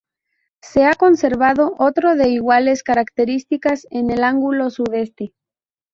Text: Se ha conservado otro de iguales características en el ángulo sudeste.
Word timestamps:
Se 0.63 0.83
ha 0.83 0.95
conservado 0.95 1.75
otro 1.77 2.15
de 2.15 2.29
iguales 2.29 2.81
características 2.81 3.85
en 3.91 4.09
el 4.09 4.23
ángulo 4.23 4.71
sudeste. 4.71 5.35